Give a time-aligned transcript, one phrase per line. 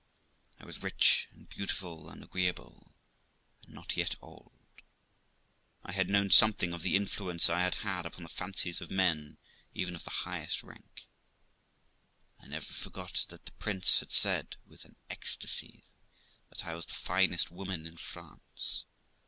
[0.59, 2.95] I was rich, beautiful, and agreeable,
[3.63, 4.51] and not yet old.
[5.83, 9.37] I had known something of the influence I had had upon the fancies of men
[9.75, 11.03] even o the highest rank.
[12.39, 15.83] I never forgot that the Prince de had said, with an ecstasy,
[16.49, 18.85] that I was the finest woman in France.